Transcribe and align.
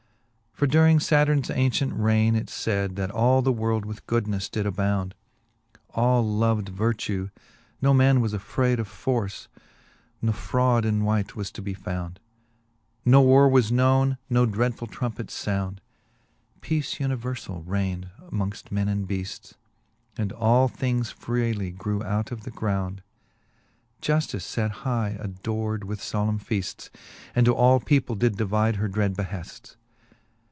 For 0.53 0.67
during 0.67 0.99
Saturnes 0.99 1.49
ancient 1.49 1.91
raigne, 1.99 2.35
it's 2.37 2.53
fayd,, 2.53 2.95
That 2.95 3.09
all 3.09 3.41
the 3.41 3.51
world 3.51 3.83
with 3.83 4.05
goodnefle 4.05 4.51
did 4.51 4.67
abound: 4.67 5.15
All 5.89 6.23
loved 6.23 6.69
vertue, 6.69 7.31
no 7.81 7.95
man 7.95 8.21
was 8.21 8.31
afFrayd 8.31 8.77
Of 8.77 8.87
force, 8.87 9.47
ne 10.21 10.31
fraud 10.31 10.85
in 10.85 11.03
wight 11.03 11.35
was 11.35 11.49
to 11.53 11.63
be 11.63 11.73
found: 11.73 12.19
No 13.03 13.21
warre 13.21 13.49
was 13.49 13.71
knowne, 13.71 14.19
no 14.29 14.45
dreadfull 14.45 14.87
trompets 14.87 15.43
found. 15.43 15.81
Peace 16.61 16.99
univerfall 16.99 17.63
rayn'd 17.65 18.11
mongft 18.29 18.71
men 18.71 18.87
and 18.87 19.07
beafts. 19.07 19.55
And 20.15 20.31
all 20.31 20.67
things 20.67 21.09
freely 21.09 21.71
grew 21.71 22.03
out 22.03 22.31
of 22.31 22.43
the 22.43 22.51
ground: 22.51 23.01
Juftice 23.99 24.57
late 24.59 24.69
high 24.83 25.17
ador'd 25.19 25.85
with 25.85 26.01
folemne 26.01 26.39
feafts, 26.39 26.91
And 27.33 27.47
to 27.47 27.55
all 27.55 27.79
people 27.79 28.13
did 28.15 28.37
divide 28.37 28.75
her 28.75 28.87
dred 28.87 29.15
beheafts. 29.17 29.75